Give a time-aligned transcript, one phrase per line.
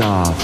[0.00, 0.39] Lift